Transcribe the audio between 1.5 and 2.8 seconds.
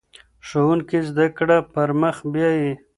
پر مخ بیايي.